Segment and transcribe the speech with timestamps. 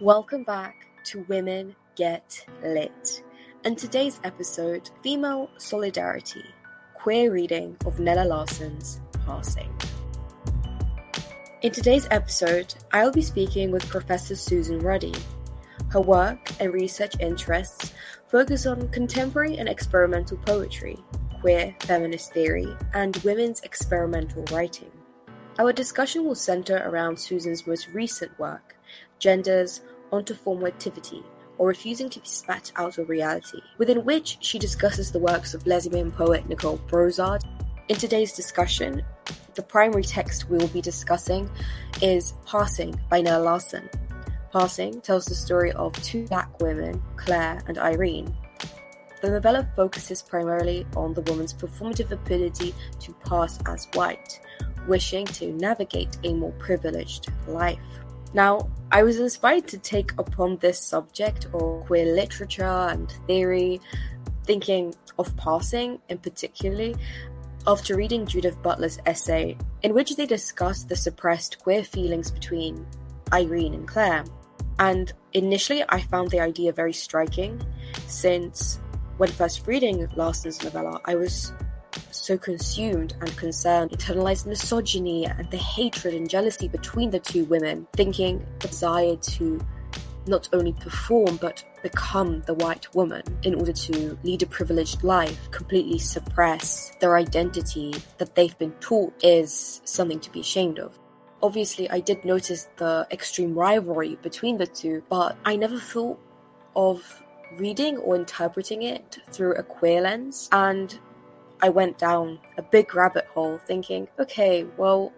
[0.00, 3.22] Welcome back to Women Get Lit.
[3.64, 6.42] And today's episode, Female Solidarity,
[6.94, 9.70] queer reading of Nella Larsen's Passing.
[11.60, 15.12] In today's episode, I'll be speaking with Professor Susan Rudy.
[15.90, 17.92] Her work and research interests
[18.28, 20.96] focus on contemporary and experimental poetry,
[21.42, 24.90] queer feminist theory, and women's experimental writing.
[25.58, 28.78] Our discussion will center around Susan's most recent work,
[29.20, 31.22] Genders, Ontoformativity,
[31.58, 35.66] or Refusing to be Spat Out of Reality, within which she discusses the works of
[35.66, 37.44] lesbian poet Nicole Brossard.
[37.88, 39.04] In today's discussion,
[39.54, 41.50] the primary text we will be discussing
[42.00, 43.88] is Passing by Nella Larsen.
[44.52, 48.34] Passing tells the story of two black women, Claire and Irene.
[49.20, 54.40] The novella focuses primarily on the woman's performative ability to pass as white,
[54.88, 57.78] wishing to navigate a more privileged life.
[58.32, 63.80] Now, I was inspired to take upon this subject of queer literature and theory,
[64.44, 66.96] thinking of passing in particularly,
[67.66, 72.86] after reading Judith Butler's essay, in which they discuss the suppressed queer feelings between
[73.32, 74.24] Irene and Claire.
[74.78, 77.60] And initially, I found the idea very striking,
[78.06, 78.80] since
[79.18, 81.52] when first reading Larsen's novella, I was
[82.10, 87.86] so consumed and concerned, internalized misogyny and the hatred and jealousy between the two women,
[87.92, 89.60] thinking the desire to
[90.26, 95.50] not only perform but become the white woman in order to lead a privileged life,
[95.50, 100.98] completely suppress their identity that they've been taught is something to be ashamed of.
[101.42, 106.20] Obviously, I did notice the extreme rivalry between the two, but I never thought
[106.76, 107.22] of
[107.56, 110.48] reading or interpreting it through a queer lens.
[110.52, 110.98] And
[111.62, 115.12] I went down a big rabbit hole thinking, okay, well,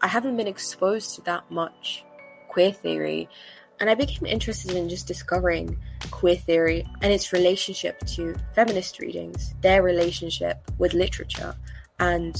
[0.00, 2.04] I haven't been exposed to that much
[2.48, 3.28] queer theory.
[3.80, 5.78] And I became interested in just discovering
[6.10, 11.54] queer theory and its relationship to feminist readings, their relationship with literature,
[12.00, 12.36] and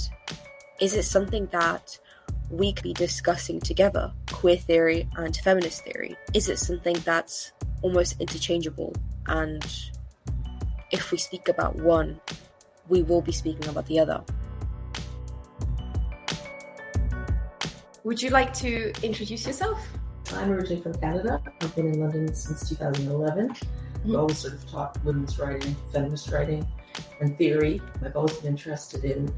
[0.80, 1.98] is it something that
[2.50, 6.16] we could be discussing together, queer theory and feminist theory?
[6.34, 7.52] Is it something that's
[7.82, 8.94] almost interchangeable?
[9.26, 9.64] And
[10.92, 12.20] if we speak about one,
[12.88, 14.22] we will be speaking about the other.
[18.04, 19.78] Would you like to introduce yourself?
[20.32, 21.42] I'm originally from Canada.
[21.60, 23.48] I've been in London since 2011.
[23.48, 24.10] Mm-hmm.
[24.10, 26.66] I've always sort of taught women's writing, feminist writing,
[27.20, 27.80] and theory.
[28.04, 29.32] I've always been interested in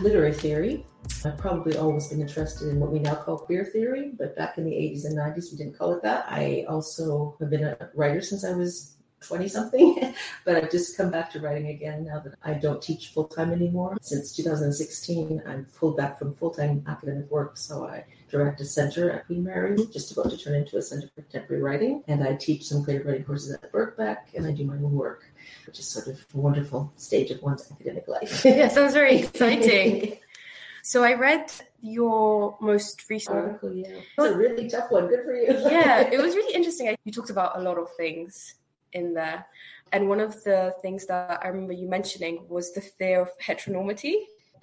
[0.00, 0.86] literary theory.
[1.24, 4.64] I've probably always been interested in what we now call queer theory, but back in
[4.64, 6.24] the 80s and 90s, we didn't call it that.
[6.28, 11.10] I also have been a writer since I was 20 something, but I've just come
[11.10, 13.96] back to writing again now that I don't teach full time anymore.
[14.00, 19.10] Since 2016, I'm pulled back from full time academic work, so I direct a center
[19.10, 22.34] at Queen Mary, just about to turn into a center for contemporary writing, and I
[22.34, 25.24] teach some creative writing courses at Birkbeck, and I do my own work,
[25.66, 28.42] which is sort of a wonderful stage of one's academic life.
[28.44, 30.16] yeah, sounds very exciting.
[30.82, 33.72] So I read your most recent article.
[33.72, 35.08] Yeah, it's a really tough one.
[35.08, 35.52] Good for you.
[35.70, 36.96] yeah, it was really interesting.
[37.04, 38.54] You talked about a lot of things
[38.92, 39.46] in there.
[39.92, 44.14] And one of the things that I remember you mentioning was the fear of heteronormity.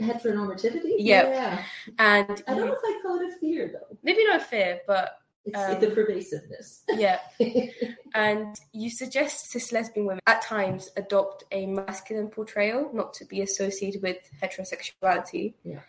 [0.01, 0.95] Heteronormativity?
[0.97, 1.25] Yep.
[1.27, 1.63] Yeah.
[1.99, 3.97] And I don't know if I call it a fear though.
[4.01, 6.83] Maybe not a fear, but it's um, the pervasiveness.
[6.89, 7.19] Yeah.
[8.15, 13.41] and you suggest cis lesbian women at times adopt a masculine portrayal, not to be
[13.41, 15.53] associated with heterosexuality.
[15.63, 15.79] Yeah.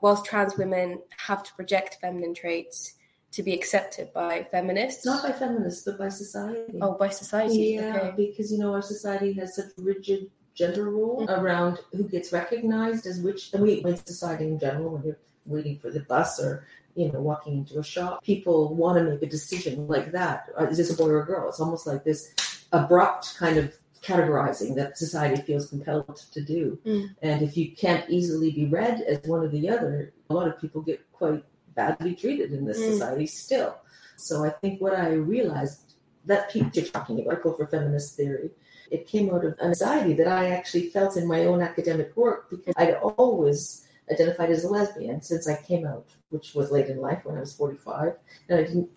[0.00, 2.94] Whilst trans women have to project feminine traits
[3.38, 5.06] to be accepted by feminists?
[5.06, 6.78] Not by feminists, but by society.
[6.82, 7.78] Oh, by society.
[7.78, 8.14] Yeah, okay.
[8.16, 11.40] because you know our society has such rigid gender role mm-hmm.
[11.40, 15.78] around who gets recognized as which, and we in society in general, when you're waiting
[15.78, 16.66] for the bus or
[16.96, 20.48] you know walking into a shop, people want to make a decision like that.
[20.56, 21.48] Uh, this a boy or a girl?
[21.48, 22.34] It's almost like this
[22.72, 23.72] abrupt kind of
[24.02, 26.76] categorizing that society feels compelled to do.
[26.84, 27.14] Mm.
[27.22, 30.60] And if you can't easily be read as one or the other, a lot of
[30.60, 31.44] people get quite
[31.78, 32.90] badly treated in this mm.
[32.90, 33.76] society still.
[34.16, 35.94] So I think what I realized
[36.26, 38.50] that people you're talking about, for feminist theory,
[38.90, 42.74] it came out of anxiety that I actually felt in my own academic work because
[42.76, 47.24] I'd always identified as a lesbian since I came out, which was late in life
[47.24, 48.14] when I was 45.
[48.48, 48.90] And I didn't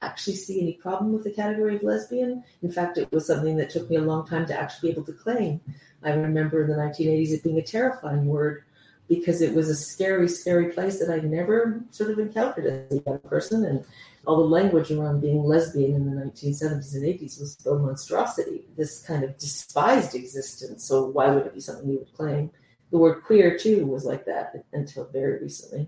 [0.00, 2.44] actually see any problem with the category of lesbian.
[2.62, 5.06] In fact, it was something that took me a long time to actually be able
[5.06, 5.60] to claim.
[6.04, 8.62] I remember in the 1980s it being a terrifying word
[9.08, 13.02] because it was a scary, scary place that I'd never sort of encountered as a
[13.04, 13.64] young person.
[13.64, 13.84] And
[14.26, 19.02] all the language around being lesbian in the 1970s and 80s was a monstrosity, this
[19.02, 20.84] kind of despised existence.
[20.84, 22.50] So why would it be something you would claim?
[22.90, 25.86] The word queer, too, was like that until very recently.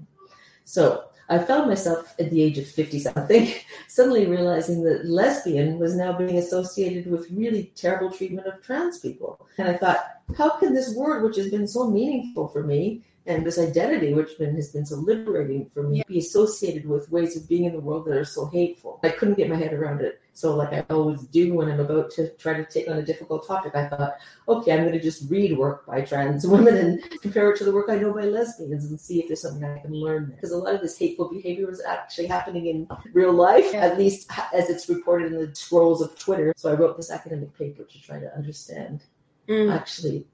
[0.65, 3.53] So I found myself at the age of 50 something
[3.89, 9.47] suddenly realizing that lesbian was now being associated with really terrible treatment of trans people.
[9.59, 13.45] And I thought, how can this word, which has been so meaningful for me, and
[13.45, 17.49] this identity, which been, has been so liberating for me, be associated with ways of
[17.49, 18.99] being in the world that are so hateful?
[19.03, 20.21] I couldn't get my head around it.
[20.33, 23.47] So, like I always do when I'm about to try to take on a difficult
[23.47, 24.15] topic, I thought,
[24.49, 27.73] okay, I'm going to just read work by trans women and compare it to the
[27.73, 30.33] work I know by lesbians and see if there's something I can learn.
[30.35, 33.81] Because a lot of this hateful behavior was actually happening in real life, yeah.
[33.81, 36.55] at least as it's reported in the scrolls of Twitter.
[36.57, 39.03] So I wrote this academic paper to try to understand
[39.49, 39.75] mm.
[39.75, 40.27] actually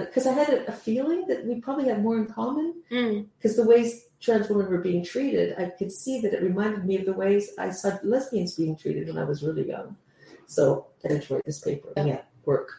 [0.00, 2.74] because I had a, feeling that we probably had more in common.
[2.88, 3.56] Because mm.
[3.56, 7.06] the ways trans women were being treated, I could see that it reminded me of
[7.06, 9.96] the ways I saw lesbians being treated when I was really young.
[10.46, 11.92] So I write this paper.
[11.96, 12.70] Yeah, work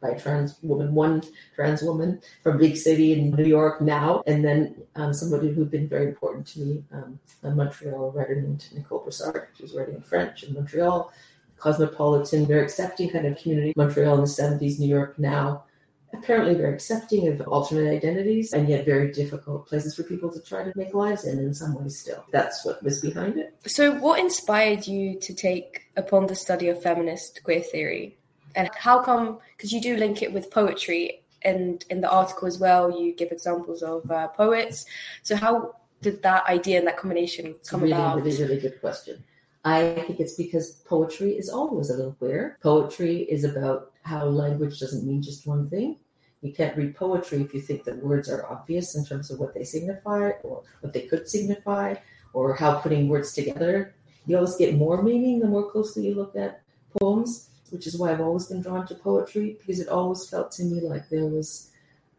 [0.00, 1.22] by a trans woman, one
[1.54, 5.88] trans woman from big city in New York now, and then um, somebody who'd been
[5.88, 9.48] very important to me, um, a Montreal writer named Nicole Brossard.
[9.56, 11.12] She was writing in French in Montreal,
[11.58, 13.74] cosmopolitan, very accepting kind of community.
[13.76, 15.64] Montreal in the 70s, New York now
[16.12, 20.64] apparently very accepting of alternate identities and yet very difficult places for people to try
[20.64, 22.24] to make lives in in some ways still.
[22.32, 23.54] That's what was behind it.
[23.66, 28.16] So what inspired you to take upon the study of feminist queer theory?
[28.56, 32.58] And how come because you do link it with poetry and in the article as
[32.58, 34.84] well you give examples of uh, poets.
[35.22, 38.16] So how did that idea and that combination come really, about?
[38.22, 39.22] really really good question.
[39.64, 42.58] I think it's because poetry is always a little queer.
[42.62, 45.96] Poetry is about how language doesn't mean just one thing.
[46.42, 49.54] You can't read poetry if you think that words are obvious in terms of what
[49.54, 51.94] they signify or what they could signify
[52.32, 53.94] or how putting words together.
[54.26, 56.62] You always get more meaning the more closely you look at
[56.98, 60.64] poems, which is why I've always been drawn to poetry because it always felt to
[60.64, 61.70] me like there was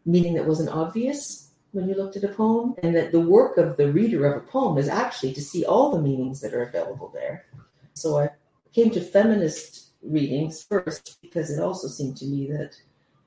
[0.06, 3.78] meaning that wasn't obvious when you looked at a poem, and that the work of
[3.78, 7.10] the reader of a poem is actually to see all the meanings that are available
[7.14, 7.46] there.
[7.94, 8.28] So I
[8.74, 12.76] came to feminist readings first because it also seemed to me that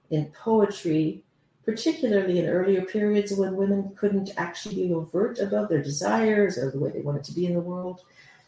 [0.10, 1.24] in poetry,
[1.64, 6.80] particularly in earlier periods when women couldn't actually be overt about their desires or the
[6.80, 8.02] way they wanted to be in the world.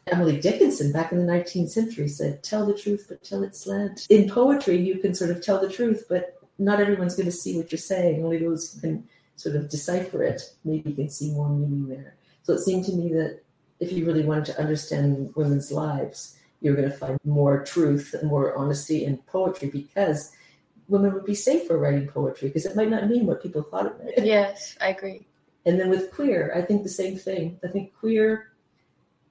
[0.07, 4.07] Emily Dickinson, back in the 19th century, said, Tell the truth, but tell it slant.
[4.09, 7.57] In poetry, you can sort of tell the truth, but not everyone's going to see
[7.57, 8.23] what you're saying.
[8.23, 12.15] Only those who can sort of decipher it maybe can see more meaning there.
[12.43, 13.41] So it seemed to me that
[13.79, 18.29] if you really wanted to understand women's lives, you're going to find more truth and
[18.29, 20.31] more honesty in poetry because
[20.87, 24.03] women would be safer writing poetry because it might not mean what people thought it
[24.03, 24.17] meant.
[24.25, 25.27] Yes, I agree.
[25.65, 27.59] And then with queer, I think the same thing.
[27.63, 28.53] I think queer,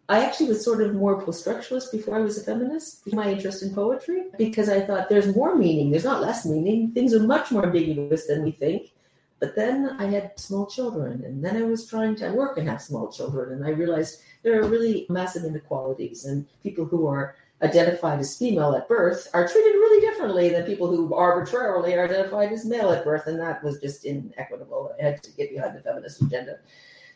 [0.09, 3.11] I actually was sort of more post-structuralist before I was a feminist.
[3.13, 5.91] My interest in poetry because I thought there's more meaning.
[5.91, 6.91] There's not less meaning.
[6.93, 8.93] Things are much more ambiguous than we think.
[9.39, 12.81] But then I had small children, and then I was trying to work and have
[12.81, 18.19] small children, and I realized there are really massive inequalities, and people who are identified
[18.19, 22.65] as female at birth are treated really differently than people who arbitrarily are identified as
[22.65, 24.95] male at birth, and that was just inequitable.
[24.99, 26.59] I had to get behind the feminist agenda.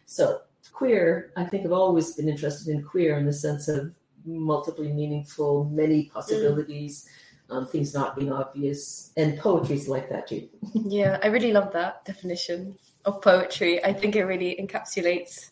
[0.04, 3.94] So, queer, I think I've always been interested in queer in the sense of
[4.26, 7.04] multiply meaningful, many possibilities.
[7.04, 7.29] Mm.
[7.50, 10.48] Um, things not being obvious, and poetry's like that too.
[10.74, 13.84] yeah, I really love that definition of poetry.
[13.84, 15.50] I think it really encapsulates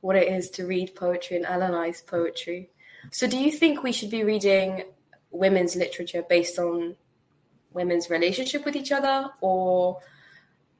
[0.00, 2.70] what it is to read poetry and analyze poetry.
[3.10, 4.84] So, do you think we should be reading
[5.30, 6.96] women's literature based on
[7.72, 10.00] women's relationship with each other or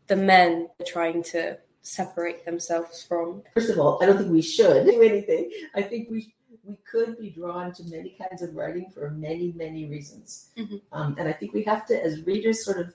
[0.06, 3.42] the men trying to separate themselves from?
[3.54, 5.50] First of all, I don't think we should do anything.
[5.74, 6.34] I think we
[6.66, 10.48] we could be drawn to many kinds of writing for many, many reasons.
[10.56, 10.76] Mm-hmm.
[10.92, 12.94] Um, and I think we have to, as readers, sort of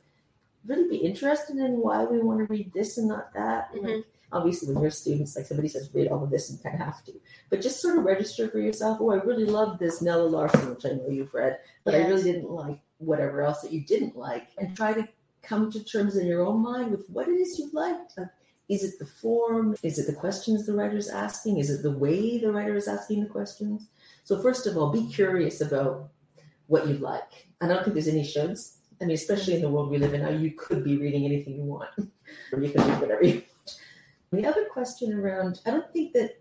[0.66, 3.74] really be interested in why we want to read this and not that.
[3.74, 3.86] Mm-hmm.
[3.86, 6.82] Like, obviously when you're students, like somebody says, read all of this and kind of
[6.82, 7.14] have to.
[7.50, 10.86] But just sort of register for yourself, oh, I really love this Nella Larsen, which
[10.86, 12.06] I know you've read, but yes.
[12.06, 14.50] I really didn't like whatever else that you didn't like.
[14.58, 15.08] And try to
[15.42, 18.18] come to terms in your own mind with what it is you liked.
[18.70, 19.76] Is it the form?
[19.82, 21.58] Is it the questions the writer is asking?
[21.58, 23.88] Is it the way the writer is asking the questions?
[24.24, 26.12] So first of all, be curious about
[26.68, 27.48] what you like.
[27.60, 28.76] And I don't think there's any shoulds.
[29.02, 31.56] I mean, especially in the world we live in now, you could be reading anything
[31.56, 31.90] you want,
[32.52, 34.44] or you can read whatever you want.
[34.44, 36.40] the other question around I don't think that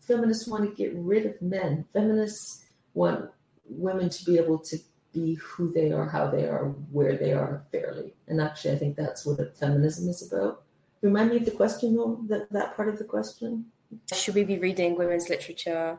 [0.00, 1.84] feminists want to get rid of men.
[1.92, 3.28] Feminists want
[3.68, 4.78] women to be able to
[5.12, 8.14] be who they are, how they are, where they are fairly.
[8.28, 10.62] And actually, I think that's what feminism is about.
[11.02, 13.66] Remind me of the question, though, that, that part of the question.
[14.12, 15.98] Should we be reading women's literature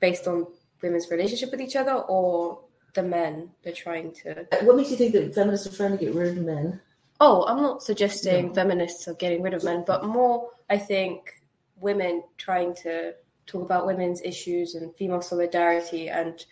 [0.00, 0.46] based on
[0.82, 2.60] women's relationship with each other or
[2.94, 4.40] the men they're trying to.
[4.40, 6.80] Uh, what makes you think that feminists are trying to get rid of men?
[7.20, 8.54] Oh, I'm not suggesting no.
[8.54, 11.40] feminists are getting rid of men, but more, I think
[11.80, 13.14] women trying to
[13.46, 16.44] talk about women's issues and female solidarity and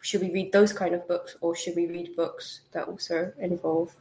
[0.00, 3.94] should we read those kind of books or should we read books that also involve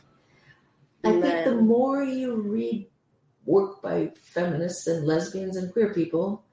[1.03, 2.87] I think the more you read
[3.45, 6.43] work by feminists and lesbians and queer people,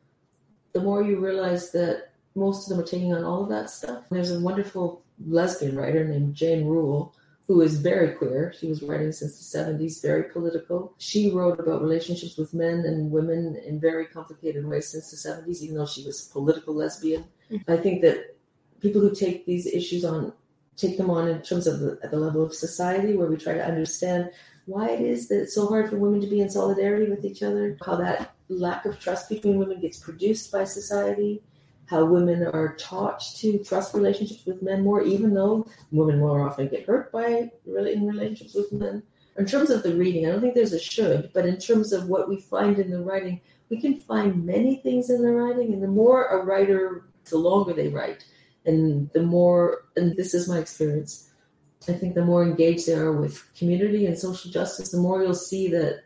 [0.72, 4.04] the more you realize that most of them are taking on all of that stuff.
[4.10, 7.14] There's a wonderful lesbian writer named Jane Rule
[7.46, 8.54] who is very queer.
[8.58, 10.94] She was writing since the 70s, very political.
[10.98, 15.60] She wrote about relationships with men and women in very complicated ways since the 70s,
[15.60, 17.24] even though she was a political lesbian.
[17.50, 17.70] Mm-hmm.
[17.70, 18.36] I think that
[18.80, 20.32] people who take these issues on
[20.76, 23.64] take them on in terms of the, the level of society where we try to
[23.64, 24.30] understand
[24.66, 27.42] why it is that it's so hard for women to be in solidarity with each
[27.42, 31.42] other, how that lack of trust between women gets produced by society,
[31.86, 36.68] how women are taught to trust relationships with men more, even though women more often
[36.68, 39.02] get hurt by in relationships with men.
[39.36, 42.08] In terms of the reading, I don't think there's a should, but in terms of
[42.08, 43.40] what we find in the writing,
[43.70, 47.72] we can find many things in the writing, and the more a writer, the longer
[47.72, 48.24] they write,
[48.66, 51.31] and the more, and this is my experience,
[51.88, 55.34] I think the more engaged they are with community and social justice, the more you'll
[55.34, 56.02] see that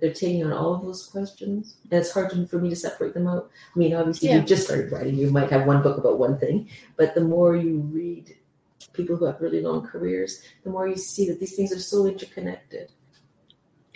[0.00, 1.76] they're taking on all of those questions.
[1.90, 3.50] And it's hard to, for me to separate them out.
[3.74, 4.36] I mean, obviously, Yeah.
[4.36, 7.56] you just started writing, you might have one book about one thing, but the more
[7.56, 8.36] you read
[8.92, 12.06] people who have really long careers, the more you see that these things are so
[12.06, 12.90] interconnected.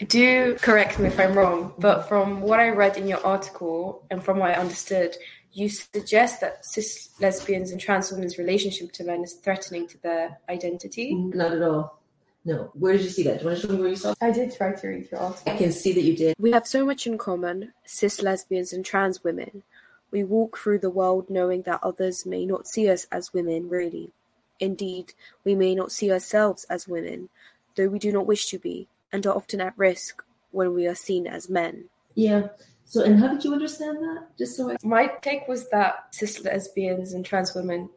[0.09, 4.25] Do correct me if I'm wrong, but from what I read in your article and
[4.25, 5.15] from what I understood,
[5.53, 10.39] you suggest that cis lesbians and trans women's relationship to men is threatening to their
[10.49, 11.15] identity.
[11.15, 12.01] Mm, not at all.
[12.45, 12.71] No.
[12.75, 13.39] Where did you see that?
[13.39, 14.15] Do you want to show me where you saw?
[14.21, 15.53] I did try to read your article.
[15.53, 16.37] I can see that you did.
[16.39, 19.63] We have so much in common, cis lesbians and trans women.
[20.11, 24.13] We walk through the world knowing that others may not see us as women, really.
[24.59, 25.15] Indeed,
[25.45, 27.29] we may not see ourselves as women,
[27.77, 30.95] though we do not wish to be, and are often at risk when we are
[30.95, 31.85] seen as men.
[32.15, 32.49] Yeah.
[32.91, 34.37] So, and how did you understand that?
[34.37, 34.77] Just so I.
[34.83, 37.89] My take was that cis lesbians and trans women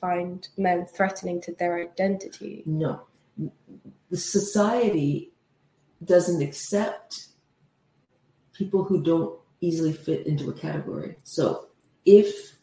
[0.00, 2.62] find men threatening to their identity.
[2.64, 3.00] No.
[3.36, 5.32] The society
[6.04, 7.26] doesn't accept
[8.52, 11.16] people who don't easily fit into a category.
[11.24, 11.66] So
[12.06, 12.56] if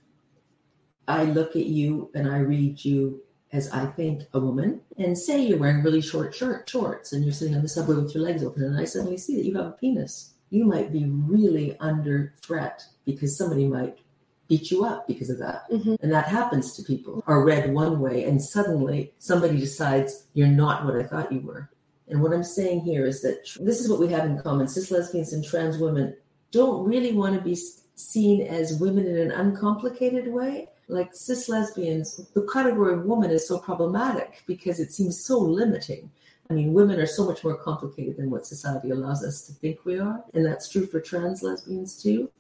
[1.06, 3.22] I look at you and I read you
[3.52, 7.34] as I think a woman, and say you're wearing really short shirt shorts and you're
[7.34, 9.66] sitting on the subway with your legs open, and I suddenly see that you have
[9.66, 14.00] a penis, you might be really under threat because somebody might
[14.48, 15.70] beat you up because of that.
[15.70, 15.98] Mhm.
[16.02, 20.86] And that happens to people are read one way and suddenly somebody decides you're not
[20.86, 21.70] what I thought you were.
[22.08, 24.68] And what I'm saying here is that tr- this is what we have in common.
[24.70, 26.16] Cis lesbians and trans women
[26.52, 27.58] don't really want to be
[27.96, 30.70] seen as women in an uncomplicated way.
[30.88, 36.10] Like cis lesbians, the category of woman is so problematic because it seems so limiting.
[36.50, 39.80] I mean, women are so much more complicated than what society allows us to think
[39.84, 40.24] we are.
[40.34, 42.32] And that's true for trans lesbians too.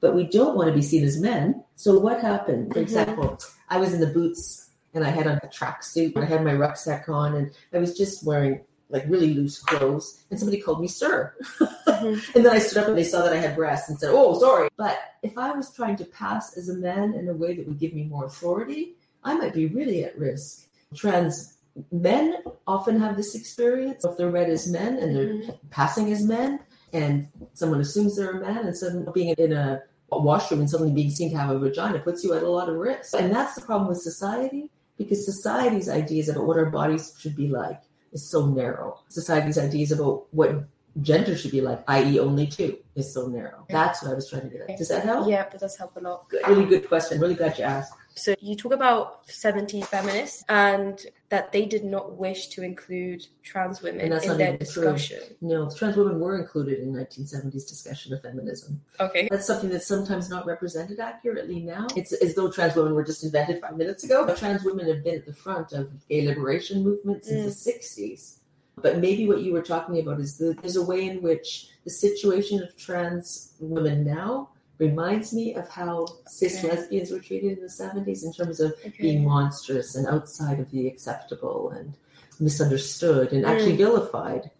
[0.00, 1.64] But we don't want to be seen as men.
[1.74, 2.72] So what happened?
[2.72, 2.82] For Mhm.
[2.82, 6.44] example, I was in the boots and I had on a tracksuit and I had
[6.44, 10.80] my rucksack on and I was just wearing like really loose clothes and somebody called
[10.80, 11.34] me sir.
[11.58, 12.22] Mhm.
[12.36, 14.38] and then I stood up and they saw that I had breasts and said, Oh,
[14.38, 14.68] sorry.
[14.76, 17.80] But if I was trying to pass as a man in a way that would
[17.80, 18.94] give me more authority,
[19.24, 20.68] I might be really at risk.
[20.94, 21.55] Trans
[21.92, 24.04] men often have this experience.
[24.04, 25.58] If they're read as men and they're Mhm.
[25.70, 26.60] passing as men,
[26.92, 31.10] and someone assumes they're a man, and suddenly being in a washroom and suddenly being
[31.10, 33.14] seen to have a vagina puts you at a lot of risk.
[33.18, 37.48] And that's the problem with society because society's ideas about what our bodies should be
[37.48, 39.00] like is so narrow.
[39.08, 40.64] Society's ideas about what
[41.02, 43.66] gender should be like, i.e., only two, is so narrow.
[43.68, 44.78] That's what I was trying to get at.
[44.78, 45.28] Does that help?
[45.28, 46.28] Yeah, but does help a lot.
[46.30, 46.48] Good.
[46.48, 47.20] Really good question.
[47.20, 47.92] Really glad you asked.
[48.16, 53.82] So you talk about 70s feminists and that they did not wish to include trans
[53.82, 54.84] women that's in not their even true.
[54.84, 55.36] discussion.
[55.42, 58.80] No, trans women were included in 1970s discussion of feminism.
[59.00, 59.28] Okay.
[59.30, 61.88] That's something that's sometimes not represented accurately now.
[61.94, 64.24] It's as though trans women were just invented five minutes ago.
[64.24, 67.78] But trans women have been at the front of gay liberation movement since the mm.
[67.78, 68.38] 60s.
[68.80, 71.90] But maybe what you were talking about is that there's a way in which the
[71.90, 76.68] situation of trans women now reminds me of how cis Okay.
[76.76, 79.02] lesbians were treated in the 70s in terms of Okay.
[79.02, 81.94] being monstrous and outside of the acceptable and
[82.40, 83.76] misunderstood and actually Mm.
[83.78, 84.50] vilified.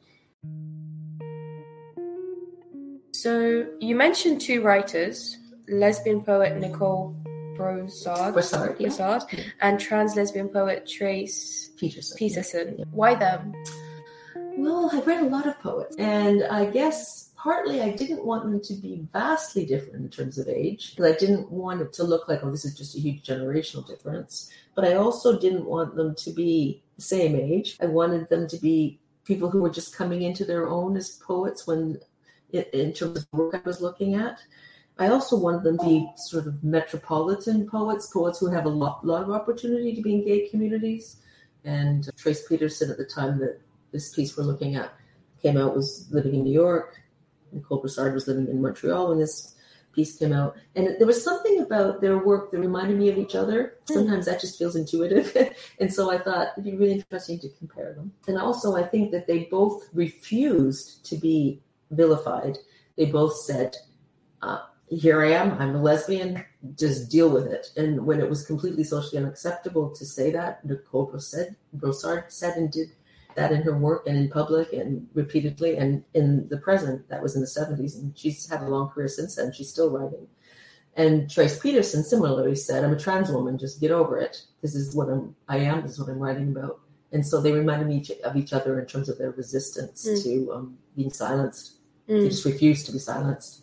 [3.13, 7.15] So you mentioned two writers, lesbian poet Nicole
[7.57, 8.89] Broussard, Broussard, yeah.
[8.89, 9.23] Broussard
[9.63, 12.17] and trans lesbian poet Trace Peterson.
[12.19, 12.85] Peterson.
[12.93, 13.53] Why them?
[14.59, 18.61] Well, I've read a lot of poets, and I guess partly I didn't want them
[18.61, 22.29] to be vastly different in terms of age, because I didn't want it to look
[22.29, 24.51] like, oh, this is just a huge generational difference.
[24.75, 27.77] But I also didn't want them to be the same age.
[27.81, 31.67] I wanted them to be people who were just coming into their own as poets
[31.67, 31.99] when,
[32.53, 34.39] in, terms of work I was looking at.
[34.99, 39.05] I also wanted them to be sort of metropolitan poets, poets who have a lot,
[39.07, 41.17] lot of opportunity to be in gay communities.
[41.65, 43.61] And Trace Peterson, at the time that
[43.93, 44.95] this piece we're looking at
[45.43, 47.03] came out, was living in New York.
[47.57, 49.55] Nicole Brossard was living in Montreal when this
[49.97, 50.57] piece came out.
[50.77, 53.79] And there was something about their work that reminded me of each other.
[53.87, 55.35] Sometimes that just feels intuitive.
[55.81, 58.13] and so I thought it'd be really interesting to compare them.
[58.29, 62.59] And also, I think that they both refused to be vilified.
[62.97, 63.75] They both said,
[64.43, 66.45] uh, here I am, I'm a lesbian,
[66.79, 67.69] just deal with it.
[67.77, 72.89] And when it was completely socially unacceptable to say that, Nicole Brossard said and did
[73.37, 77.09] that in her work and in public and repeatedly and in the present.
[77.09, 79.53] That was in the 70s, and she's had a long career since then.
[79.53, 80.27] She's still writing.
[80.97, 84.43] And Trace Peterson similarly said, I'm a trans woman, just get over it.
[84.63, 86.81] This is what I'm, I am, this is what I'm writing about.
[87.13, 90.23] And so they reminded me of each other in terms of their resistance mm.
[90.23, 91.77] to um, being silenced.
[92.09, 92.23] Mm.
[92.23, 93.63] They just refused to be silenced.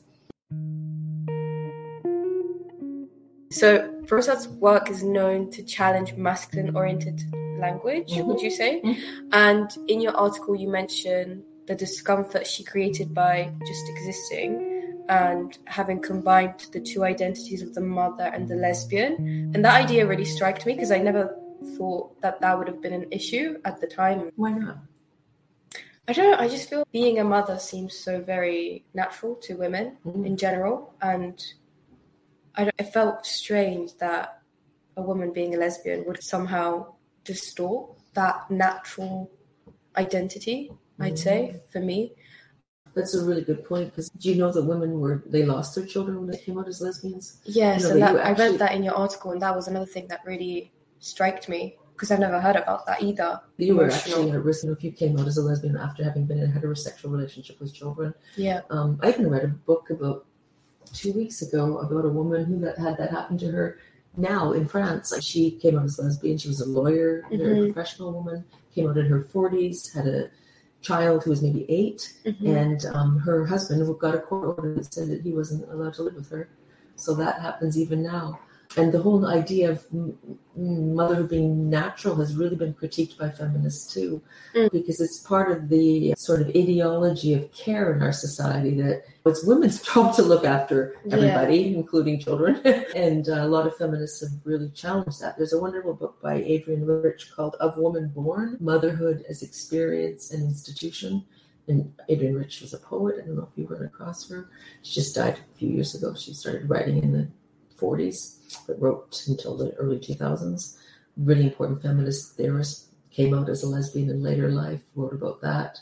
[3.50, 7.24] So Brossard's work is known to challenge masculine oriented
[7.68, 8.28] language, mm-hmm.
[8.28, 8.72] would you say?
[8.82, 9.30] Mm-hmm.
[9.32, 13.36] And in your article, you mention the discomfort she created by
[13.70, 14.52] just existing
[15.10, 19.12] and having combined the two identities of the mother and the lesbian.
[19.54, 21.24] And that idea really struck me because I never
[21.78, 24.32] thought that that would have been an issue at the time.
[24.36, 24.78] Why not?
[26.08, 26.38] I don't know.
[26.46, 30.26] I just feel being a mother seems so very natural to women mm.
[30.26, 30.94] in general.
[31.02, 31.42] And
[32.56, 34.42] I, I felt strange that
[34.98, 36.94] a woman being a lesbian would somehow
[37.24, 39.32] distort that natural
[39.98, 41.58] identity, I'd say, mm-hmm.
[41.72, 42.14] for me.
[42.96, 45.86] That's a really good point because do you know that women were they lost their
[45.86, 47.42] children when they came out as lesbians?
[47.44, 48.46] Yes, you know, and that, actually...
[48.46, 51.76] I read that in your article, and that was another thing that really struck me
[51.94, 53.42] because I've never heard about that either.
[53.58, 56.40] You were actually at risk if you came out as a lesbian after having been
[56.40, 58.14] in a heterosexual relationship with children.
[58.36, 58.62] Yeah.
[58.70, 60.26] Um, I even read a book about
[60.94, 63.80] two weeks ago about a woman who had that happen to her
[64.18, 65.12] now in France.
[65.12, 66.38] Like she came out as lesbian.
[66.38, 67.38] She was a lawyer, mm-hmm.
[67.38, 68.46] very professional woman.
[68.74, 70.30] Came out in her forties, had a
[70.82, 72.48] child who was maybe 8 mm-hmm.
[72.48, 76.04] and um, her husband got a court order that said that he wasn't allowed to
[76.04, 76.50] live with her.
[76.96, 78.40] So that happens even now
[78.78, 79.86] and the whole idea of
[80.56, 84.22] motherhood being natural has really been critiqued by feminists too,
[84.56, 84.72] mm.
[84.72, 89.46] because it's part of the sort of ideology of care in our society that it's
[89.46, 91.78] women's job to look after everybody, yeah.
[91.78, 92.56] including children.
[92.96, 95.38] and uh, a lot of feminists have really challenged that.
[95.38, 100.44] There's a wonderful book by Adrienne Rich called Of Woman Born Motherhood as Experience and
[100.44, 101.24] Institution.
[101.68, 103.16] And Adrienne Rich was a poet.
[103.22, 104.50] I don't know if you run across her.
[104.82, 106.14] She just died a few years ago.
[106.14, 107.28] She started writing in the
[107.80, 110.78] 40s but wrote until the early 2000s.
[111.18, 115.80] Really important feminist theorist, came out as a lesbian in later life, wrote about that,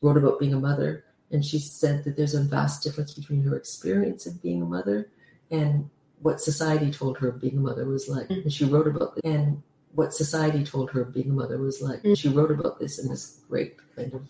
[0.00, 1.04] wrote about being a mother.
[1.30, 5.10] And she said that there's a vast difference between her experience of being a mother
[5.50, 8.28] and what society told her being a mother was like.
[8.28, 8.44] Mm.
[8.44, 9.62] And she wrote about it, and
[9.94, 12.02] what society told her being a mother was like.
[12.02, 12.18] Mm.
[12.18, 14.22] She wrote about this in this great kind of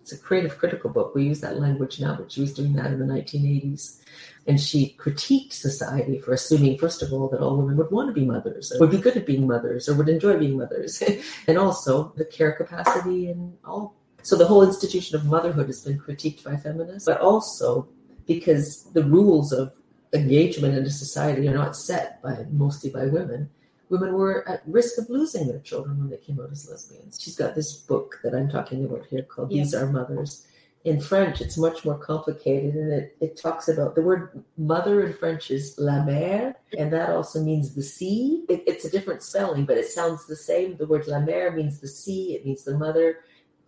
[0.00, 1.14] it's a creative critical book.
[1.14, 4.00] We use that language now, but she was doing that in the 1980s.
[4.46, 8.14] And she critiqued society for assuming, first of all, that all women would want to
[8.14, 11.02] be mothers, would be good at being mothers, or would enjoy being mothers,
[11.46, 13.94] and also the care capacity and all.
[14.22, 17.88] So the whole institution of motherhood has been critiqued by feminists, but also
[18.26, 19.74] because the rules of
[20.12, 23.48] engagement in a society are not set by mostly by women
[23.90, 27.20] women were at risk of losing their children when they came out as lesbians.
[27.20, 29.64] She's got this book that I'm talking about here called yeah.
[29.64, 30.46] These Our Mothers.
[30.84, 35.12] In French, it's much more complicated and it, it talks about the word mother in
[35.12, 38.46] French is la mer, and that also means the sea.
[38.48, 40.78] It, it's a different spelling, but it sounds the same.
[40.78, 43.18] The word la mer means the sea, it means the mother,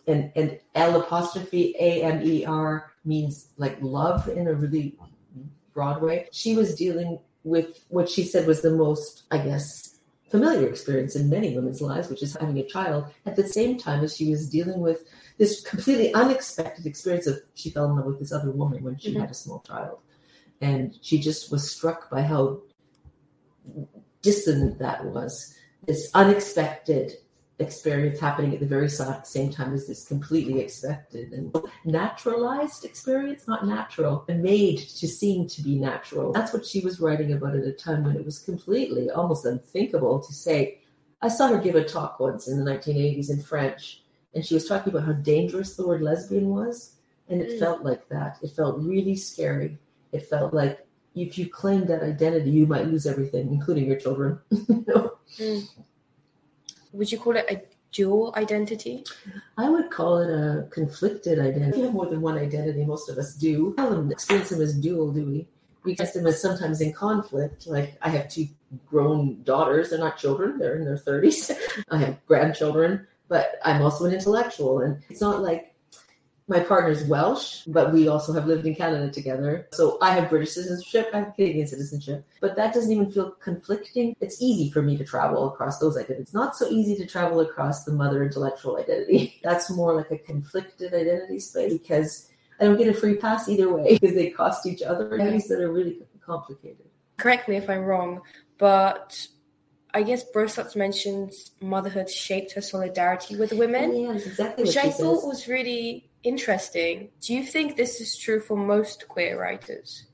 [0.06, 4.96] and, and L apostrophe A M E R means like love in a really
[5.74, 6.28] broad way.
[6.32, 9.91] She was dealing with what she said was the most, I guess,
[10.32, 14.02] familiar experience in many women's lives, which is having a child, at the same time
[14.02, 15.04] as she was dealing with
[15.36, 19.10] this completely unexpected experience of she fell in love with this other woman when she
[19.10, 19.20] mm-hmm.
[19.20, 19.98] had a small child.
[20.62, 22.62] And she just was struck by how
[24.22, 25.54] dissonant that was.
[25.86, 27.12] This unexpected
[27.62, 33.66] experience happening at the very same time as this completely expected and naturalized experience, not
[33.66, 36.32] natural, and made to seem to be natural.
[36.32, 40.20] That's what she was writing about at a time when it was completely almost unthinkable
[40.20, 40.80] to say.
[41.22, 44.02] I saw her give a talk once in the 1980s in French,
[44.34, 46.96] and she was talking about how dangerous the word lesbian was.
[47.28, 47.58] And it mm.
[47.60, 48.38] felt like that.
[48.42, 49.78] It felt really scary.
[50.10, 54.40] It felt like if you claimed that identity, you might lose everything, including your children.
[54.50, 55.12] you know?
[55.38, 55.68] mm
[56.92, 59.04] would you call it a dual identity?
[59.58, 61.78] I would call it a conflicted identity.
[61.78, 63.74] We have more than one identity, most of us do.
[63.76, 65.46] We don't experience them as dual, do we?
[65.84, 67.66] we test them as sometimes in conflict.
[67.66, 68.46] Like I have two
[68.86, 71.50] grown daughters; they're not children; they're in their thirties.
[71.90, 75.71] I have grandchildren, but I'm also an intellectual, and it's not like
[76.48, 79.68] my partner's Welsh, but we also have lived in Canada together.
[79.72, 84.16] So I have British citizenship, I have Canadian citizenship, but that doesn't even feel conflicting.
[84.20, 86.22] It's easy for me to travel across those identities.
[86.22, 89.40] It's not so easy to travel across the mother intellectual identity.
[89.44, 92.28] That's more like a conflicted identity space because
[92.60, 95.48] I don't get a free pass either way because they cost each other in ways
[95.48, 96.86] that are really complicated.
[97.18, 98.20] Correct me if I'm wrong,
[98.58, 99.26] but
[99.94, 103.94] I guess Brossard's mentions motherhood shaped her solidarity with women.
[103.94, 104.64] Yeah, exactly.
[104.64, 107.10] Which I thought was really interesting.
[107.20, 110.06] Do you think this is true for most queer writers?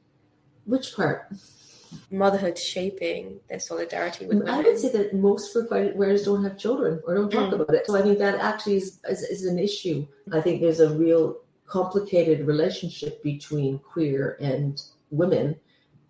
[0.64, 1.32] Which part?
[2.10, 4.52] Motherhood shaping their solidarity with women.
[4.52, 7.60] I would say that most queer writers don't have children or don't talk mm.
[7.60, 7.86] about it.
[7.86, 10.06] So I think that actually is, is, is an issue.
[10.32, 15.56] I think there's a real complicated relationship between queer and women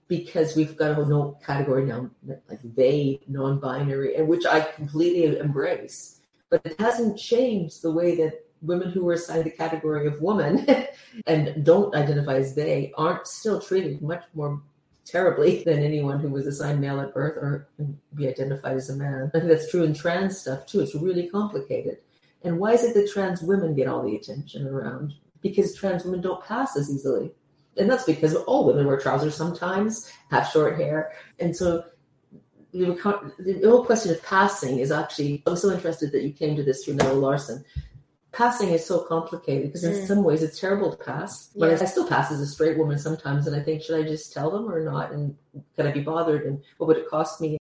[0.06, 2.08] because we've got a whole no category now
[2.48, 8.44] like they non-binary and which i completely embrace but it hasn't changed the way that
[8.62, 10.66] women who are assigned the category of woman
[11.26, 14.60] and don't identify as they aren't still treated much more
[15.04, 17.68] terribly than anyone who was assigned male at birth or
[18.14, 19.30] be identified as a man.
[19.34, 20.80] I think that's true in trans stuff too.
[20.80, 21.98] It's really complicated.
[22.42, 25.14] And why is it that trans women get all the attention around?
[25.40, 27.32] Because trans women don't pass as easily.
[27.76, 31.12] And that's because all women wear trousers sometimes, have short hair.
[31.38, 31.84] And so
[32.72, 36.84] the whole question of passing is actually, I'm so interested that you came to this
[36.84, 37.64] through Nella Larsen
[38.38, 40.06] passing is so complicated because in mm.
[40.06, 41.50] some ways it's terrible to pass.
[41.56, 44.32] But I still pass as a straight woman sometimes, and I think should I just
[44.32, 45.10] tell them or not?
[45.10, 45.34] And
[45.74, 46.46] could I be bothered?
[46.46, 47.58] And what would it cost me?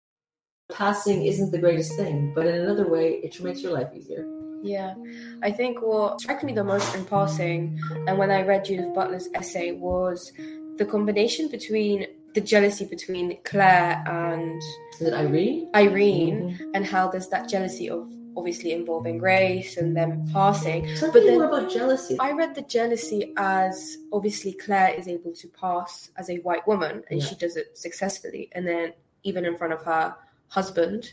[0.73, 4.25] Passing isn't the greatest thing, but in another way, it makes your life easier.
[4.63, 4.95] Yeah,
[5.43, 9.29] I think what struck me the most in passing, and when I read Judith Butler's
[9.35, 10.33] essay, was
[10.77, 14.63] the combination between the jealousy between Claire and
[15.01, 16.71] Is it Irene, Irene, mm-hmm.
[16.75, 20.87] and how there's that jealousy of obviously involving race and them passing.
[20.97, 22.17] Tell but then more about jealousy.
[22.19, 27.03] I read the jealousy as obviously Claire is able to pass as a white woman
[27.11, 27.27] and yeah.
[27.27, 30.15] she does it successfully, and then even in front of her
[30.49, 31.13] husband,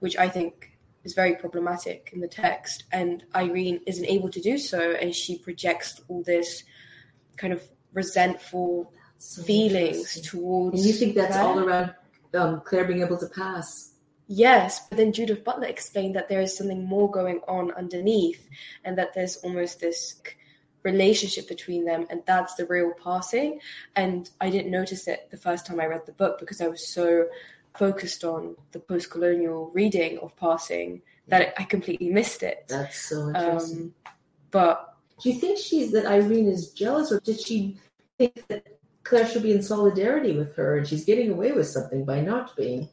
[0.00, 2.84] which I think is very problematic in the text.
[2.92, 6.64] And Irene isn't able to do so, and she projects all this
[7.36, 10.78] kind of resentful so feelings towards.
[10.78, 11.44] And you think that's Claire?
[11.44, 11.94] all around
[12.34, 13.92] um, Claire being able to pass?
[14.28, 18.46] Yes, but then Judith Butler explained that there is something more going on underneath
[18.84, 20.20] and that there's almost this
[20.82, 23.58] relationship between them and that's the real passing
[23.96, 26.86] and I didn't notice it the first time I read the book because I was
[26.86, 27.26] so
[27.74, 32.64] focused on the post-colonial reading of passing that I completely missed it.
[32.68, 33.92] That's so interesting.
[34.06, 34.14] Um,
[34.50, 37.76] but do you think she's that Irene is jealous or did she
[38.16, 38.66] think that
[39.04, 42.56] Claire should be in solidarity with her and she's getting away with something by not
[42.56, 42.88] being?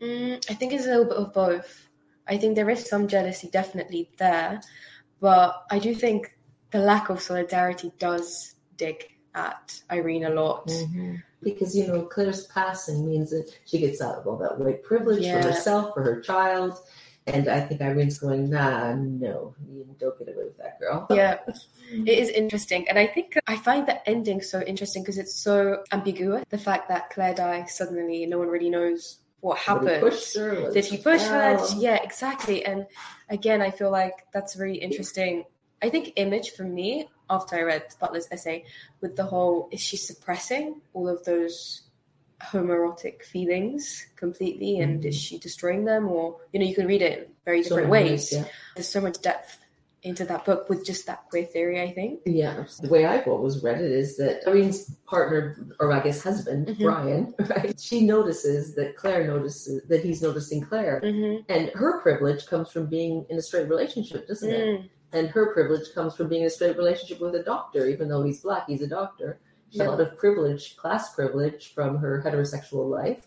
[0.00, 1.88] Mm, I think it's a little bit of both.
[2.26, 4.60] I think there is some jealousy definitely there,
[5.20, 6.38] but I do think
[6.70, 10.66] the lack of solidarity does dig at Irene a lot.
[10.68, 11.16] Mm-hmm.
[11.42, 15.24] Because, you know, Claire's passing means that she gets out of all that white privilege
[15.24, 15.40] yeah.
[15.40, 16.78] for herself, for her child.
[17.26, 21.06] And I think Irene's going, nah, no, you don't get away with that, girl.
[21.10, 21.38] Yeah,
[21.92, 22.88] it is interesting.
[22.88, 26.44] And I think I find that ending so interesting because it's so ambiguous.
[26.50, 30.02] The fact that Claire dies suddenly, no one really knows what happened.
[30.34, 31.58] Did, Did he push her?
[31.76, 32.64] Yeah, exactly.
[32.64, 32.86] And
[33.28, 35.44] again, I feel like that's really interesting.
[35.82, 38.64] I think image for me after I read Butler's essay
[39.00, 41.82] with the whole is she suppressing all of those
[42.42, 45.08] homoerotic feelings completely and mm-hmm.
[45.08, 47.90] is she destroying them or you know you can read it in very different so
[47.90, 48.10] ways.
[48.10, 48.44] ways yeah.
[48.74, 49.58] There's so much depth
[50.02, 52.20] into that book with just that queer theory, I think.
[52.24, 52.64] Yeah.
[52.80, 56.82] The way I've always read it is that Irene's partner, or I guess husband, mm-hmm.
[56.82, 57.78] Brian, right?
[57.78, 61.00] She notices that Claire notices that he's noticing Claire.
[61.04, 61.52] Mm-hmm.
[61.52, 64.84] And her privilege comes from being in a straight relationship, doesn't mm.
[64.84, 64.90] it?
[65.12, 68.22] And her privilege comes from being in a straight relationship with a doctor, even though
[68.22, 69.40] he's black, he's a doctor.
[69.70, 69.84] Yeah.
[69.84, 73.22] A lot of privilege, class privilege from her heterosexual life.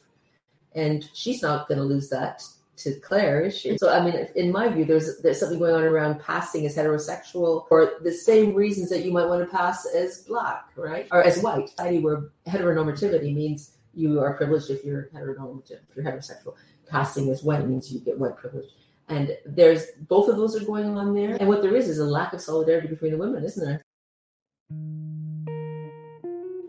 [0.76, 2.42] And she's not going to lose that
[2.78, 3.78] to Claire, is she?
[3.78, 7.68] So I mean, in my view, there's there's something going on around passing as heterosexual
[7.68, 11.42] for the same reasons that you might want to pass as black, right, or as
[11.42, 11.70] white.
[11.70, 16.56] Society where heteronormativity means you are privileged if you're heteronormative, if you're heterosexual.
[16.88, 18.70] Passing as white means you get white privilege.
[19.08, 21.36] And there's both of those are going on there.
[21.40, 23.82] And what there is is a lack of solidarity between the women, isn't there?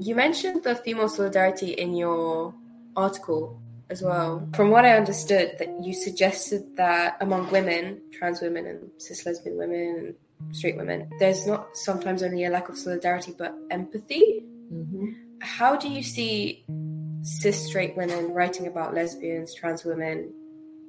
[0.00, 2.52] You mentioned the female solidarity in your
[2.96, 4.48] article as well.
[4.54, 9.56] From what I understood, that you suggested that among women, trans women and cis lesbian
[9.58, 10.14] women
[10.48, 14.44] and straight women, there's not sometimes only a lack of solidarity but empathy.
[14.72, 15.10] Mm-hmm.
[15.40, 16.64] how do you see
[17.22, 20.32] cis straight women writing about lesbians, trans women?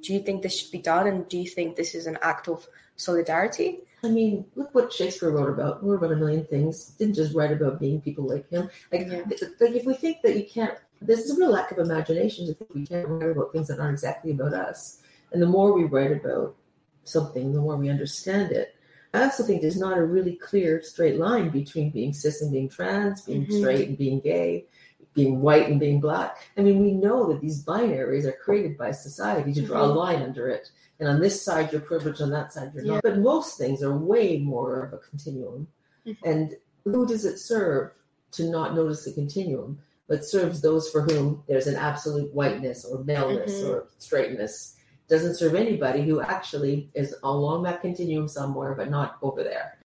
[0.02, 1.06] Do you think this should be done?
[1.06, 3.80] And do you think this is an act of solidarity?
[4.04, 5.80] I mean, look what Shakespeare wrote about.
[5.80, 6.90] He wrote about a million things.
[6.98, 8.68] Didn't just write about being people like him.
[8.92, 9.22] Like, Yeah.
[9.60, 12.74] like if we think that you can't, there's a real lack of imagination to think
[12.74, 15.00] we can't write about things that aren't exactly about us.
[15.32, 16.56] And the more we write about
[17.04, 18.74] something, the more we understand it.
[19.14, 22.68] I also think there's not a really clear straight line between being cis and being
[22.68, 23.58] trans, being Mhm.
[23.58, 24.66] straight and being gay,
[25.14, 26.36] being white and being black.
[26.56, 29.90] I mean, we know that these binaries are created by society to draw Mhm.
[29.90, 30.70] a line under it.
[30.98, 32.92] And on this side, you're privileged, on that side, you're Yeah.
[32.94, 33.02] not.
[33.02, 35.68] But most things are way more of a continuum.
[36.06, 36.16] Mhm.
[36.24, 37.92] And who does it serve
[38.32, 39.78] to not notice the continuum?
[40.08, 43.68] But serves those for whom there's an absolute whiteness or maleness Mhm.
[43.68, 44.76] or straightness.
[45.08, 49.78] Doesn't serve anybody who actually is along that continuum somewhere, but not over there.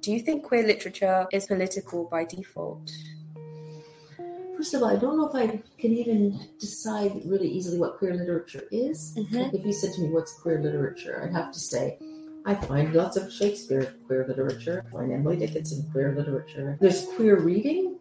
[0.00, 2.90] Do you think queer literature is political by default?
[4.56, 8.14] First of all, I don't know if I can even decide really easily what queer
[8.14, 9.14] literature is.
[9.16, 9.54] Mhm.
[9.54, 11.22] If you said to me, What's queer literature?
[11.22, 11.98] I'd have to say,
[12.44, 14.84] I find lots of Shakespeare queer literature.
[14.88, 16.76] I find Emily Dickinson queer literature.
[16.80, 17.98] There's queer reading,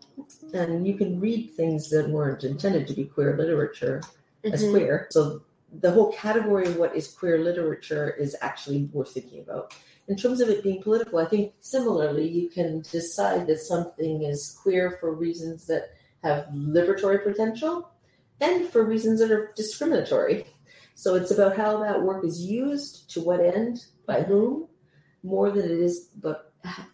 [0.53, 4.01] and you can read things that weren't intended to be queer literature
[4.43, 4.71] as Mhm.
[4.71, 5.07] queer.
[5.11, 5.41] So
[5.79, 9.73] the whole category of what is queer literature is actually worth thinking about.
[10.07, 14.57] In terms of it being political, I think similarly, you can decide that something is
[14.61, 15.91] queer for reasons that
[16.23, 17.87] have liberatory potential
[18.39, 20.45] and for reasons that are discriminatory.
[20.95, 24.67] So it's about how that work is used, to what end, by whom,
[25.23, 26.53] more than it is but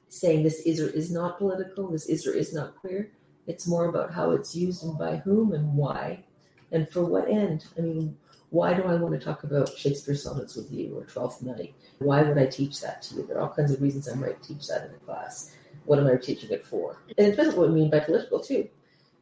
[0.09, 3.11] saying this is or is not political, this is or is not queer.
[3.47, 6.23] It's more about how it's used and by whom and why
[6.71, 7.65] and for what end.
[7.77, 8.17] I mean,
[8.49, 11.73] why do I want to talk about Shakespeare sonnets with you or Twelfth Night?
[11.99, 13.23] Why would I teach that to you?
[13.25, 15.55] There are all kinds of reasons I might teach that in a class.
[15.85, 17.01] What am I teaching it for?
[17.17, 18.69] And it depends on what we mean by political too.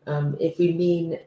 [0.07, 1.19] Um, if we mean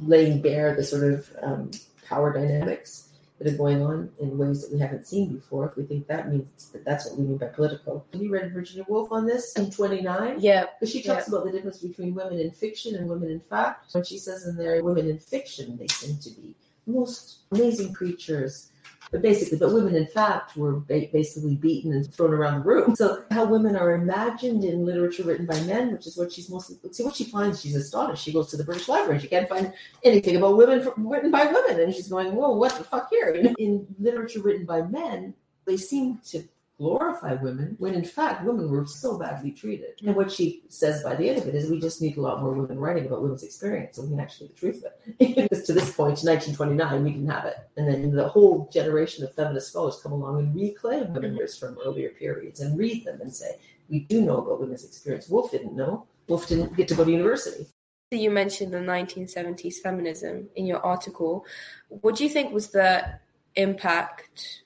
[0.00, 1.70] laying bare the sort of um,
[2.08, 3.11] power dynamics
[3.42, 6.30] that are going on in ways that we haven't seen before, if we think that
[6.30, 8.06] means that that's what we mean by political.
[8.12, 10.36] Have you read Virginia Woolf on this in 29?
[10.38, 13.94] Yeah, Because she talks about the difference between women in fiction and women in fact.
[13.94, 16.54] When she says in there, women in fiction, they seem to be
[16.86, 18.71] most amazing creatures.
[19.12, 22.96] But basically, but women in fact were ba- basically beaten and thrown around the room.
[22.96, 26.78] So how women are imagined in literature written by men, which is what she's mostly
[26.92, 27.60] see what she finds.
[27.60, 28.24] She's astonished.
[28.24, 29.20] She goes to the British Library.
[29.20, 29.70] She can't find
[30.02, 33.86] anything about women written by women, and she's going, "Whoa, what the fuck here?" In
[34.00, 35.34] literature written by men,
[35.66, 36.42] they seem to
[36.78, 39.90] glorify women when in fact women were so badly treated.
[40.04, 42.40] And what she says by the end of it is we just need a lot
[42.40, 45.36] more women writing about women's experience so we can actually get the truth of it.
[45.48, 47.56] because to this point, 1929, we didn't have it.
[47.76, 51.38] And then the whole generation of feminist scholars come along and reclaim women mm-hmm.
[51.38, 53.58] writers from earlier periods and read them and say,
[53.88, 55.28] we do know about women's experience.
[55.28, 56.06] Woolf didn't know.
[56.26, 57.66] Woolf didn't get to go to university.
[58.10, 61.44] you mentioned the 1970s feminism in your article.
[61.88, 63.20] What do you think was the
[63.56, 64.62] impact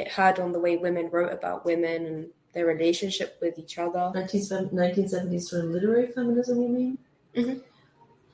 [0.00, 4.12] it had on the way women wrote about women and their relationship with each other?
[4.14, 6.98] 1970s sort of literary feminism, you mean?
[7.34, 7.62] Mhm.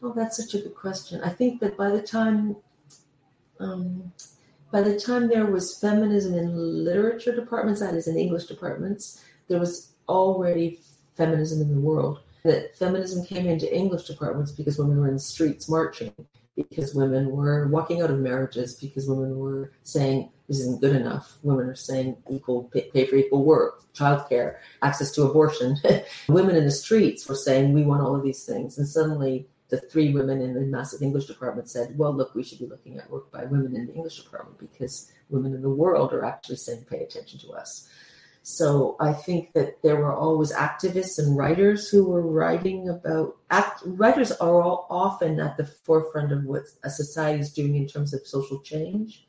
[0.03, 1.21] Oh, that's such a good question.
[1.23, 2.57] I think that by the time,
[3.59, 4.13] um,
[4.71, 9.59] by the time there was feminism in literature departments, that is in English departments, there
[9.59, 10.81] was already
[11.15, 12.21] feminism in the world.
[12.45, 16.13] That feminism came into English departments because women were in the streets marching,
[16.55, 21.39] because women were walking out of marriages, because women were saying this isn't good enough.
[21.43, 25.77] Women are saying equal pay, pay for equal work, childcare, access to abortion.
[26.29, 29.81] women in the streets were saying we want all of these things, and suddenly the
[29.81, 33.11] three women in the massive English department said, "Well, look, we should be looking at
[33.11, 36.87] work by women in the English department because women in the world are actually saying
[36.89, 37.89] pay attention to us."
[38.49, 43.83] So I think that there were always activists and writers who were writing about act,
[43.85, 48.15] writers are all often at the forefront of what a society is doing in terms
[48.15, 49.27] of social change.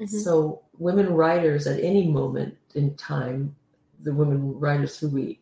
[0.00, 0.08] Mhm.
[0.08, 3.54] So women writers at any moment in time,
[4.00, 5.40] the women writers who we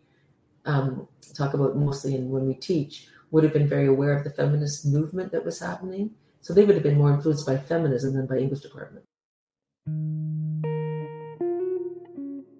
[0.64, 4.30] um, talk about mostly and when we teach, would have been very aware of the
[4.30, 6.10] feminist movement that was happening.
[6.40, 9.04] So they would have been more influenced by feminism than by English department.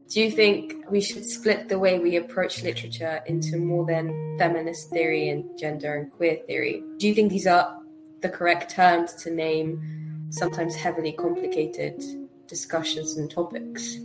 [0.09, 4.91] Do you think we should split the way we approach literature into more than feminist
[4.91, 6.83] theory and gender and queer theory?
[6.99, 7.79] Do you think these are
[8.21, 12.03] the correct terms to name sometimes heavily complicated
[12.47, 13.97] discussions and topics?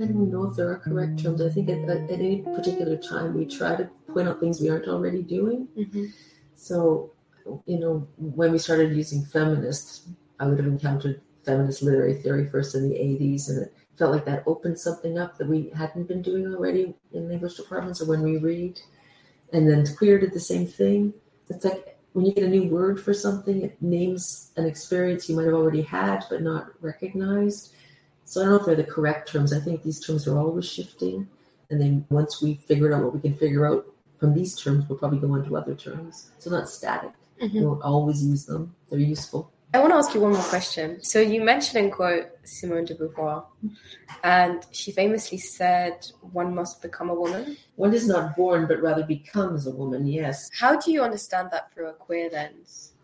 [0.00, 1.42] I don't know if there are correct terms.
[1.42, 4.88] I think at, at, any particular time we try to point out things we aren't
[4.88, 5.68] already doing.
[5.76, 6.06] Mm-hmm.
[6.54, 7.12] So,
[7.66, 12.74] you know, when we started using feminist, I would have encountered feminist literary theory first
[12.74, 16.22] in the 80s and it felt like that opened something up that we hadn't been
[16.22, 18.80] doing already in the English departments or when we read.
[19.52, 21.12] And then queer did the same thing.
[21.48, 25.36] It's like when you get a new word for something, it names an experience you
[25.36, 27.72] might have already had but not recognized.
[28.24, 29.52] So I don't know if they're the correct terms.
[29.52, 31.28] I think these terms are always shifting.
[31.70, 33.86] And then once we figure out what we can figure out
[34.18, 36.30] from these terms, we'll probably go on to other terms.
[36.38, 37.12] So not static.
[37.40, 37.54] Mhm.
[37.54, 38.74] We won't always use them.
[38.88, 39.50] They're useful.
[39.72, 41.02] I want to ask you one more question.
[41.04, 43.44] So you mentioned in quote Simone de Beauvoir,
[44.24, 49.04] and she famously said, "One must become a woman." One is not born, but rather
[49.04, 50.48] becomes a woman, yes.
[50.58, 52.94] How do you understand that through a queer lens?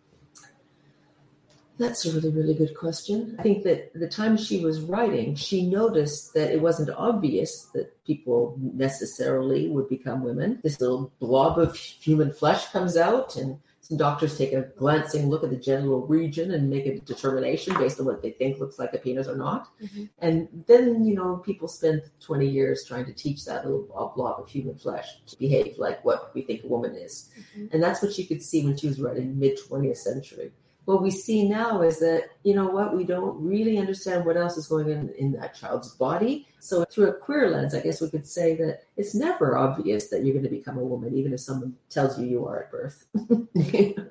[1.79, 3.37] That's a really, really good question.
[3.39, 8.03] I think that the time she was writing, she noticed that it wasn't obvious that
[8.05, 10.59] people necessarily would become women.
[10.65, 15.45] This little blob of human flesh comes out, and some doctors take a glancing look
[15.45, 18.93] at the genital region and make a determination based on what they think looks like
[18.95, 19.69] a penis or not.
[19.81, 20.09] Mhm.
[20.19, 24.49] And then, you know, people spend 20 years trying to teach that little blob of
[24.49, 27.29] human flesh to behave like what we think a woman is.
[27.57, 27.73] Mhm.
[27.73, 30.51] And that's what she could see when she was writing mid 20th century.
[30.87, 34.57] What we see now is that, you know what, we don't really understand what else
[34.57, 36.47] is going on in that child's body.
[36.61, 40.25] So, through a queer lens, I guess we could say that it's never obvious that
[40.25, 43.05] you're going to become a woman, even if someone tells you you are at birth.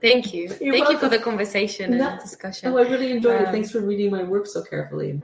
[0.01, 0.49] Thank you.
[0.49, 2.73] Thank you for the conversation and No- discussion.
[2.73, 3.47] oh, I really enjoyed it.
[3.47, 5.21] Um, Thanks for reading my work so carefully.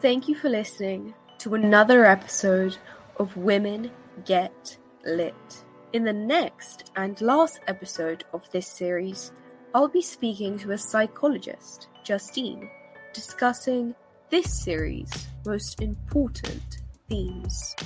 [0.00, 2.78] Thank you for listening to another episode
[3.18, 3.90] of Women
[4.24, 5.64] Get Lit.
[5.92, 9.32] In the next and last episode of this series,
[9.72, 12.68] I'll be speaking to a psychologist, Justine,
[13.12, 13.94] discussing
[14.28, 16.78] this series' most important
[17.08, 17.76] themes.